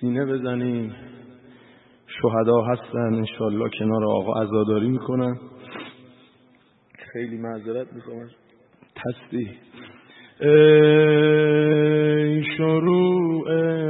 سینه 0.00 0.26
بزنیم. 0.26 0.94
شهدا 2.06 2.62
هستن 2.62 3.14
انشالله 3.14 3.70
کنار 3.78 4.04
آقا 4.04 4.42
عزاداری 4.42 4.88
می‌کنن. 4.88 5.38
خیلی 7.12 7.38
معذرت 7.38 7.92
می‌خوام. 7.92 8.28
تصدیح 8.96 9.50
ای 10.40 10.50
شروع 12.56 13.44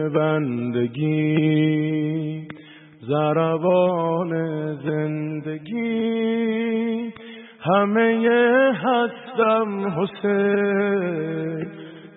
بندگی. 0.09 1.31
زربان 3.11 4.33
زندگی. 4.75 6.31
همه 7.61 8.31
هستم 8.75 10.01
حسین 10.01 11.66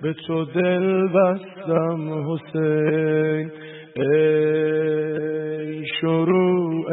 به 0.02 0.14
تو 0.28 0.46
دل 0.46 1.08
بستم 1.08 2.32
حسین. 2.32 3.52
ای 3.96 5.86
شروع 6.02 6.86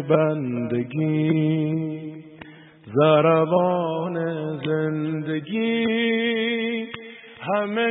بندگی 0.00 1.48
زربان 2.94 4.16
زندگی. 4.66 5.84
همه 7.40 7.82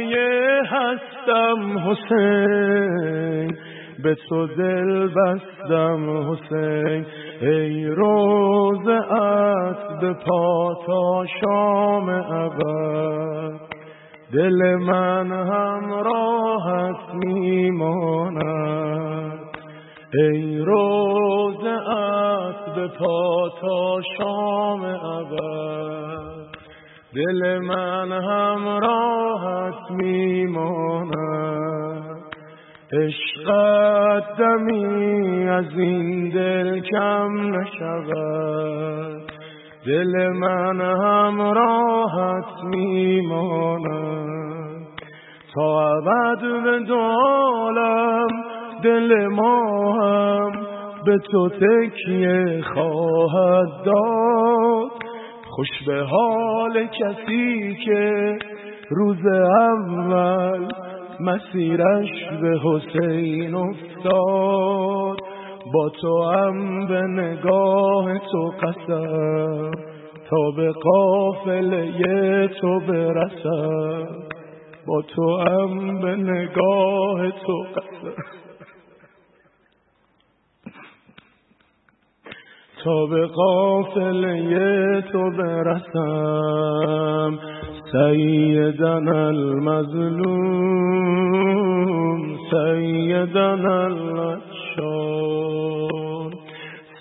هستم 0.65 1.77
حسین. 1.77 3.66
به 4.03 4.15
تو 4.29 4.47
دل 4.47 5.07
بستم 5.07 6.31
حسین. 6.31 7.05
ای 7.41 7.85
روزت 7.85 8.89
به 10.01 10.13
پا 10.13 10.73
تا 10.85 11.25
شام 11.41 12.09
ابد. 12.09 13.59
دل 14.33 14.75
من 14.75 15.31
همراهت 15.31 17.13
میماند. 17.13 18.59
ای 20.13 20.57
روزت 20.57 21.67
به 22.75 22.87
پا 22.87 23.49
تا 23.61 24.01
شام 24.17 24.83
ابد. 24.83 26.47
دل 27.15 27.57
من 27.57 28.11
همراهت 28.11 29.91
میماند. 29.91 31.86
عشقت 32.93 34.37
دمی 34.37 35.49
از 35.49 35.65
این 35.77 36.29
دل 36.29 36.79
کم 36.79 37.55
نشود. 37.55 39.31
دل 39.85 40.27
من 40.27 40.81
همراهت 40.81 42.63
میماند. 42.63 44.07
تا 45.55 45.97
ابد 45.97 46.39
به 46.63 46.79
دالم 46.87 48.27
دل 48.83 49.27
ما 49.27 49.93
هم 49.93 50.51
به 51.05 51.17
تو 51.31 51.49
تکیه 51.49 52.61
خواهد 52.73 53.83
داد. 53.85 54.91
خوش 55.49 55.69
به 55.87 56.03
حال 56.03 56.85
کسی 56.85 57.77
که 57.85 58.35
روز 58.89 59.25
اول 59.59 60.86
مسیرش 61.19 62.09
به 62.41 62.59
حسین 62.63 63.55
افتاد. 63.55 65.17
با 65.73 65.89
تو 66.01 66.23
هم 66.23 66.87
به 66.87 67.01
نگاه 67.01 68.19
تو 68.19 68.53
قسم 68.61 69.71
تا 70.29 70.51
به 70.55 70.71
قافله 70.71 72.47
تو 72.47 72.79
برسم. 72.79 74.07
با 74.87 75.01
تو 75.01 75.37
هم 75.37 76.01
به 76.01 76.15
نگاه 76.15 77.31
تو 77.31 77.65
قسم. 77.75 78.23
تا 82.83 83.05
به 83.05 83.27
قافله 83.27 85.01
تو 85.01 85.31
برسم. 85.31 87.39
سیدن 87.91 89.07
المظلوم 89.07 90.57
سیدن 92.51 93.65
الاشار 93.65 95.17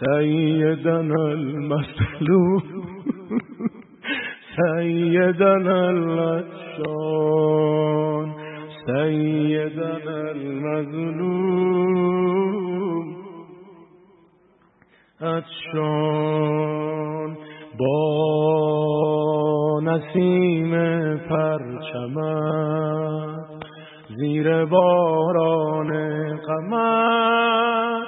سیدن 0.01 1.11
المظلوم 1.11 2.63
سیدن 4.57 5.67
الاشار 5.67 6.67
سیدن 8.87 10.07
المظلوم. 10.09 11.47
اتشان 15.21 16.57
با 17.79 18.96
نسیم 19.81 20.73
پرچمت 21.17 22.67
زیر 24.17 24.65
باران 24.65 25.91
قمت 26.37 28.07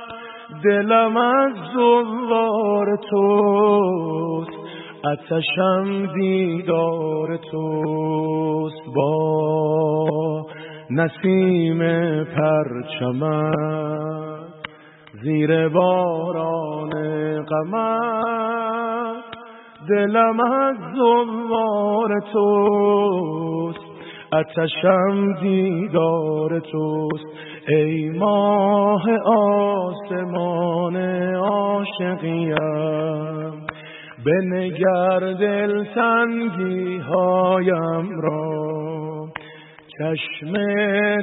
دلم 0.64 1.16
از 1.16 1.52
زوار 1.74 2.98
توست 3.10 4.58
اتشم 5.04 6.06
دیدار 6.14 7.36
توست. 7.36 8.48
با 8.96 10.46
نسیم 10.90 11.78
پرچمت 12.24 13.54
زیر 15.22 15.68
باران 15.68 16.90
قمر. 17.44 18.67
دلم 19.88 20.40
از 20.40 20.76
زوار 20.96 22.20
توست. 22.32 23.80
اتشم 24.32 25.34
دیدار 25.40 26.60
توست. 26.60 27.26
ای 27.68 28.10
ماه 28.10 29.02
آسمان 29.26 30.96
عاشقیم. 31.34 32.54
بنگر 34.26 35.18
دل 35.18 35.84
تنگی 35.84 36.98
هایم 36.98 38.20
را. 38.20 39.28
چشم 39.98 40.52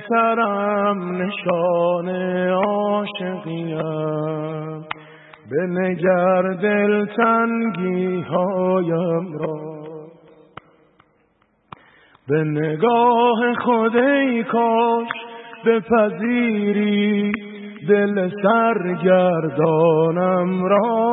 ترم 0.09 1.21
نشان 1.21 2.09
عاشقیم. 2.49 3.85
به 5.51 5.67
نگر 5.67 6.41
دل 6.41 7.05
تنگی 7.05 8.21
هایم 8.21 9.37
را. 9.37 9.75
به 12.29 12.43
نگاه 12.43 13.53
خودی 13.65 14.43
کاش 14.43 15.07
بپذیری 15.65 17.31
دل 17.89 18.29
سرگردانم 18.43 19.65
را. 20.65 21.11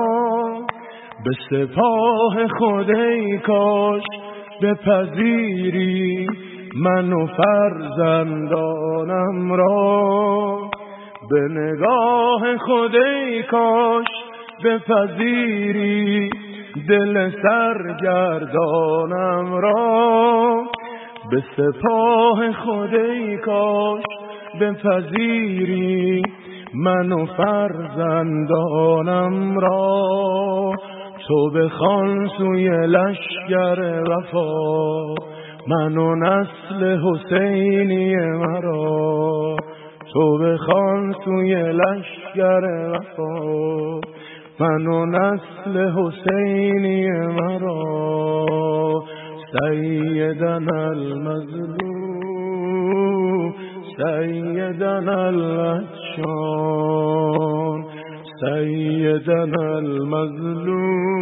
به 1.25 1.31
سپاه 1.51 2.49
خودی 2.59 3.39
کاش 3.39 4.05
بپذیری 4.63 6.27
من 6.75 7.13
و 7.13 7.27
فرزندانم 7.27 8.73
را. 9.53 10.71
به 11.31 11.49
نگاه 11.49 12.57
خودی 12.57 13.43
کاش 13.51 14.22
بپذیری 14.65 16.31
دل 16.89 17.31
سرگردانم 17.43 19.55
را. 19.55 20.65
به 21.31 21.45
سپاه 21.57 22.53
خودی 22.53 23.37
کاش 23.37 24.03
بپذیری 24.61 26.23
من 26.75 27.13
و 27.13 27.27
فرزندانم 27.27 28.39
را. 29.59 30.73
تو 31.29 31.51
بخوان 31.51 32.29
سوی 32.39 32.69
لشگر 32.69 34.03
وفا 34.03 35.15
من 35.69 35.99
و 35.99 36.15
نسل 36.15 37.01
حسینی 37.01 38.17
مرا. 38.17 39.57
تو 40.13 40.39
بخوان 40.39 41.15
سوی 41.25 41.55
لشگر 41.55 42.91
وفا 42.93 44.01
من 44.61 44.87
و 44.87 45.07
نسل 45.07 45.91
حسینی 45.91 47.09
مرا 47.11 48.47
سیدن 49.53 50.75
المظلوم 50.75 52.23
سیدن 53.97 55.09
الاتشان 55.09 56.43
سیدن 58.41 59.59
المظلوم. 59.59 61.13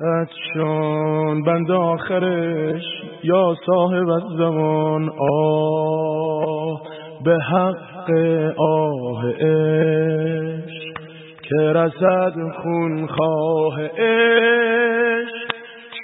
اتشان 0.00 1.42
بند 1.42 1.70
آخرش 1.70 2.82
یا 3.24 3.54
صاحب 3.66 4.08
الزمان 4.08 5.10
آه 5.18 6.80
به 7.24 7.38
حق 7.40 7.93
آه 8.56 9.30
عشق 9.30 10.94
که 11.42 11.72
رسد 11.72 12.34
خون 12.62 13.06
خواه 13.06 13.82
عشق. 13.82 15.54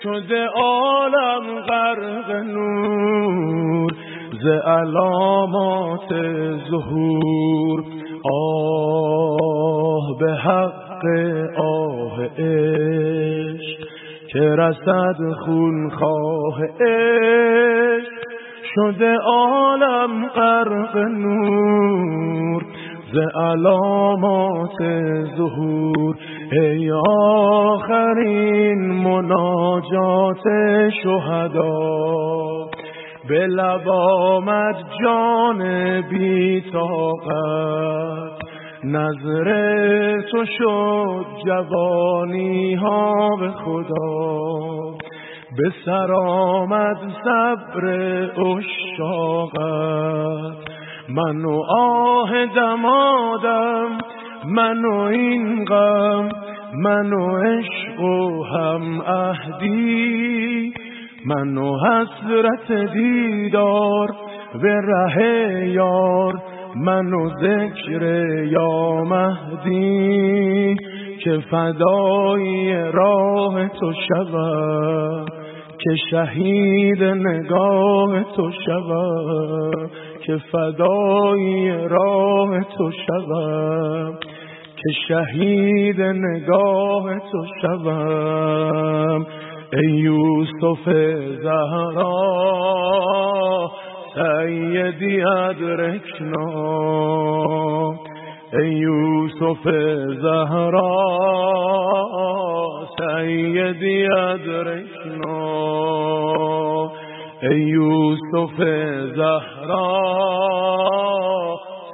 شده 0.03 0.47
عالم 0.47 1.61
غرق 1.69 2.31
نور 2.31 3.93
ز 4.43 4.47
علامات 4.47 6.09
ظهور. 6.71 7.85
آه 8.33 10.19
به 10.21 10.33
حق 10.33 11.05
آه 11.59 12.25
عشق 12.39 13.81
که 14.33 14.41
رسد 14.41 15.17
خون 15.45 15.91
خواه 15.91 16.65
عشق. 16.81 18.10
شده 18.75 19.17
عالم 19.25 20.27
غرق 20.27 20.97
نور 20.97 22.63
ز 23.13 23.19
علامات 23.37 24.77
ظهور. 25.37 26.17
ای 26.53 26.93
آخرین 27.09 28.79
مناجات 28.79 30.43
شهدا. 31.03 31.79
به 33.29 33.47
لب 33.47 33.89
آمد 33.89 34.77
جان 35.05 35.61
بی 36.01 36.63
طاقت. 36.73 38.41
نظر 38.85 39.51
تو 40.33 40.45
شد 40.59 41.27
جوانی 41.47 42.75
ها 42.75 43.29
به 43.41 43.49
خدا. 43.49 45.10
به 45.57 45.73
سر 45.85 46.13
آمد 46.13 46.97
صبر 47.25 47.87
اشاقت 48.59 49.91
من 51.09 51.45
و 51.45 51.63
آه 51.79 52.47
دمادم 52.47 53.99
من 54.47 54.85
و 54.85 54.95
این 54.95 55.65
غم 55.65 56.29
من 56.75 57.13
و 57.13 57.37
عشق 57.37 58.01
و 58.01 58.45
هم 58.45 59.01
اهدی 59.01 60.75
من 61.27 61.59
و 61.59 61.79
حسرت 61.79 62.93
دیدار 62.93 64.09
به 64.63 64.81
ره 64.81 65.69
یار 65.69 66.35
من 66.77 67.13
و 67.13 67.29
ذکر 67.29 68.03
یا 68.45 69.05
مهدی. 69.05 70.77
که 71.25 71.39
فدای 71.51 72.75
راه 72.93 73.69
تو 73.69 73.93
شود 74.09 75.40
که 75.85 75.97
شهید 76.11 77.03
نگاه 77.03 78.23
تو 78.37 78.51
شود 78.67 79.91
که 80.27 80.37
فدای 80.53 81.89
راه 81.89 82.61
تو 82.61 82.91
شود 83.07 84.19
که 84.77 84.93
شهید 85.09 86.01
نگاه 86.01 87.19
تو 87.33 87.45
شوم 87.63 89.27
ای 89.73 89.91
یوسف 89.91 90.85
زهرا 91.43 92.13
سیدی 94.15 95.23
ادرکنا 95.23 96.51
ای 98.53 98.73
یوسف 98.73 99.63
زهرا 100.23 100.97
سیدی 102.99 104.07
ادرکنا 104.07 105.41
ای 107.43 107.61
یوسف 107.61 108.57
زهرا 109.17 109.87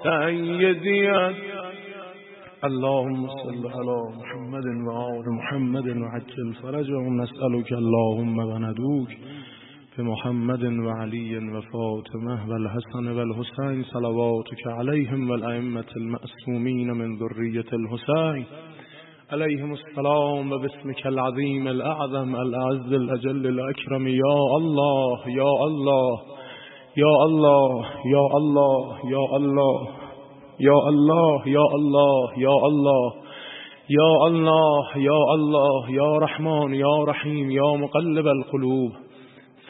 سیدی 0.02 1.08
اللهم 2.64 3.26
صل 3.42 3.66
على 3.78 3.98
محمد 4.20 4.66
وآل 4.86 5.26
محمد 5.38 5.86
وعجل 5.86 6.52
فرجهم 6.62 7.20
نسألك 7.22 7.72
اللهم 7.72 8.38
وندوك 8.38 9.08
بمحمد 9.98 10.64
وعلي 10.64 11.38
وفاطمة 11.38 12.50
والحسن 12.50 13.08
والحسين 13.16 13.84
صلواتك 13.84 14.66
عليهم 14.66 15.30
والأئمة 15.30 15.90
المأسومين 15.96 16.90
من 16.90 17.16
ذرية 17.16 17.70
الحسين 17.72 18.44
عليهم 19.32 19.72
السلام 19.72 20.52
وباسمك 20.52 21.06
العظيم 21.06 21.68
الأعظم 21.68 22.36
الأعز 22.36 22.92
الأجل 22.92 23.46
الأكرم 23.46 24.08
يا 24.08 24.38
الله 24.60 25.28
يا 25.28 25.50
الله 25.68 26.20
يا 26.96 27.14
الله 27.26 27.84
يا 28.14 28.26
الله 28.36 28.98
يا 29.10 29.36
الله 29.36 29.88
يا 30.60 30.88
الله 30.88 31.48
يا 31.48 31.66
الله 31.78 32.30
يا 32.38 32.56
الله 32.66 33.12
يا 33.90 34.26
الله 34.26 34.96
يا 34.96 35.18
الله 35.34 35.90
يا 35.90 36.18
رحمن 36.18 36.74
يا 36.74 37.04
رحيم 37.04 37.50
يا 37.50 37.76
مقلب 37.76 38.26
القلوب 38.26 39.05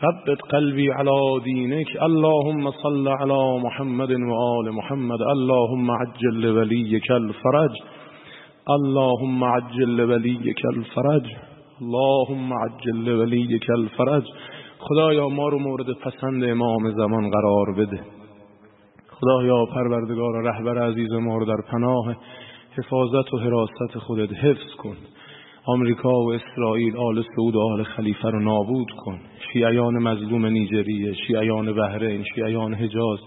ثبت 0.00 0.42
قلبي 0.52 0.92
على 0.92 1.40
دينك. 1.44 1.96
اللهم 2.02 2.70
صل 2.70 3.08
على 3.08 3.58
محمد 3.58 4.10
وآل 4.10 4.72
محمد. 4.72 5.22
اللهم 5.22 5.90
عجل 5.90 6.40
لوليك 6.40 7.10
الفرج. 7.10 7.74
اللهم 8.70 9.44
عجل 9.44 9.96
لوليك 9.96 10.62
الفرج. 10.74 11.26
اللهم 11.82 12.52
عجل 12.52 13.04
لوليك 13.04 13.70
الفرج. 13.70 14.24
خدایا 14.78 15.28
ما 15.28 15.48
رو 15.48 15.58
مورد 15.58 15.90
پسند 16.04 16.44
امام 16.44 16.90
زمان 16.90 17.30
قرار 17.30 17.74
بده. 17.78 18.00
خدایا 19.10 19.64
پروردگار 19.74 20.36
و 20.36 20.48
رهبر 20.48 20.78
عزیز 20.78 21.12
ما 21.12 21.38
رو 21.38 21.44
در 21.44 21.62
پناه 21.72 22.16
حفاظت 22.78 23.34
و 23.34 23.38
حراست 23.38 23.98
خودت 23.98 24.32
حفظ 24.32 24.74
کن. 24.78 24.96
آمریکا 25.68 26.10
و 26.10 26.32
اسرائیل 26.32 26.96
آل 26.96 27.22
سعود 27.36 27.54
و 27.56 27.60
آل 27.60 27.82
خلیفه 27.82 28.30
رو 28.30 28.40
نابود 28.40 28.90
کن. 28.98 29.18
شیعیان 29.52 30.02
مظلوم 30.02 30.46
نیجریه 30.46 31.12
شیعیان 31.12 31.72
بحرین 31.72 32.24
شیعیان 32.34 32.74
حجاز 32.74 33.18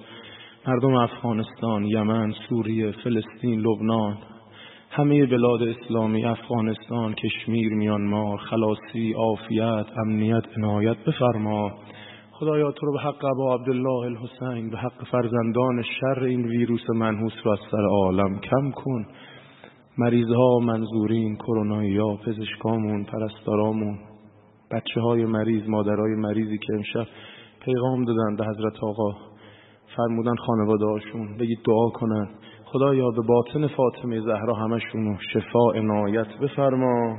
مردم 0.68 0.94
افغانستان 0.94 1.86
یمن 1.86 2.32
سوریه 2.50 2.92
فلسطین 2.92 3.60
لبنان. 3.60 4.18
همه 4.90 5.26
بلاد 5.26 5.64
اسلامی 5.64 6.26
افغانستان 6.26 7.14
کشمیر 7.14 7.74
میانمار 7.74 8.38
خلاصی 8.38 9.14
عافیت 9.14 9.86
امنیت 9.98 10.44
عنایت 10.58 10.98
بفرما. 11.08 11.72
خدایا 12.32 12.72
تو 12.72 12.86
رو 12.86 12.94
به 12.94 13.00
حق 13.00 13.26
ابا 13.26 13.56
عبدالله 13.56 14.06
الحسین 14.06 14.70
به 14.70 14.78
حق 14.78 15.08
فرزندان 15.12 15.82
شر 15.82 16.24
این 16.24 16.46
ویروس 16.46 16.90
منحوس 16.96 17.34
رو 17.44 17.52
از 17.52 17.60
سر 17.72 17.86
عالم 17.92 18.40
کم 18.40 18.72
کن. 18.72 19.06
مریضها 20.00 20.60
منظورین 20.60 21.36
کرونایی 21.36 21.98
ها 21.98 22.16
پزشکامون 22.16 23.04
پرستارامون. 23.04 24.00
بچه 24.72 25.02
های 25.02 25.26
مریض 25.26 25.70
مادرای 25.70 26.16
مریضی 26.16 26.58
که 26.58 26.74
امشب 26.74 27.08
پیغام 27.66 28.06
دادن 28.06 28.36
به 28.36 28.46
حضرت 28.46 28.84
آقا. 28.84 29.12
فرمودن 29.98 30.36
خانواده 30.36 30.86
هاشون 30.86 31.38
بگید 31.38 31.60
دعا 31.66 31.90
کنن. 31.90 32.30
خدایا 32.66 33.10
به 33.10 33.22
باطن 33.28 33.68
فاطمه 33.68 34.22
زهرا 34.22 34.54
همشون 34.54 35.18
شفاء 35.34 35.76
عنایت 35.76 36.28
بفرما. 36.42 37.18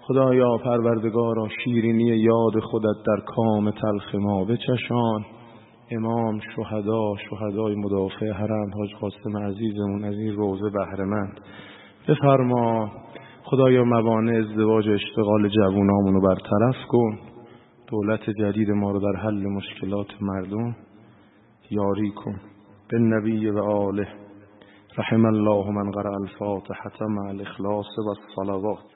خدایا 0.00 0.56
پروردگارا 0.64 1.48
شیرینی 1.64 2.04
یاد 2.04 2.60
خودت 2.62 2.96
در 3.06 3.22
کام 3.26 3.70
تلخ 3.70 4.14
ما 4.14 4.44
بچشان. 4.44 5.24
امام 5.90 6.40
شهدا 6.56 7.14
شهدای 7.30 7.74
مدافع 7.74 8.30
حرم 8.32 8.70
حاج 8.74 8.90
قاسم 9.00 9.36
عزیزمون 9.36 10.04
از 10.04 10.14
این 10.14 10.36
روزه 10.36 10.70
بهرهمند. 10.70 11.40
بفرما. 12.08 12.90
خدایا 13.44 13.84
موانع 13.84 14.38
ازدواج 14.38 14.88
اشتغال 14.88 15.48
جوونامونو 15.48 16.20
برطرف 16.20 16.86
کن. 16.88 17.18
دولت 17.90 18.30
جدید 18.30 18.70
ما 18.70 18.90
رو 18.90 19.00
در 19.00 19.20
حل 19.20 19.46
مشکلات 19.46 20.06
مردم 20.20 20.76
یاری 21.70 22.10
کن. 22.10 22.40
به 22.90 22.98
نبی 22.98 23.50
و 23.50 23.58
آله. 23.58 24.08
رحم 24.98 25.24
الله 25.26 25.70
من 25.70 25.90
قرأ 25.90 26.14
الفاتحة 26.14 27.06
مع 27.08 27.32
و 27.98 28.08
الصلوات 28.08 28.91